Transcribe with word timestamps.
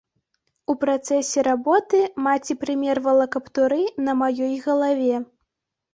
У 0.73 0.75
працэсе 0.83 1.43
работы 1.49 1.99
маці 2.27 2.57
прымервала 2.63 3.25
каптуры 3.35 3.81
на 4.07 4.17
маёй 4.23 4.53
галаве. 4.69 5.25